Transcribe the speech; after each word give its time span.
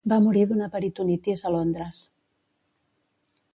Va 0.11 0.17
morir 0.27 0.45
d'una 0.51 0.69
peritonitis 0.75 1.45
a 1.45 1.53
Londres. 1.57 2.01